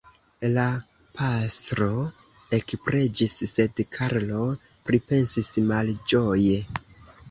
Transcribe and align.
La 0.53 0.61
pastro 1.19 1.91
ekpreĝis, 2.61 3.37
sed 3.55 3.85
Karlo 3.99 4.45
pripensis 4.91 5.57
malĝoje. 5.73 6.63